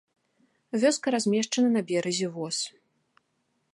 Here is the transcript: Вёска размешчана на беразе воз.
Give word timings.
Вёска 0.83 1.07
размешчана 1.15 1.69
на 1.75 1.81
беразе 1.91 2.27
воз. 2.39 2.57